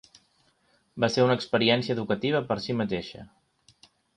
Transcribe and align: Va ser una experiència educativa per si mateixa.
Va 1.03 1.09
ser 1.17 1.25
una 1.27 1.35
experiència 1.41 1.97
educativa 1.99 2.43
per 2.51 2.59
si 2.67 2.79
mateixa. 2.81 3.25